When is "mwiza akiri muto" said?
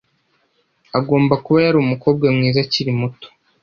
2.35-3.27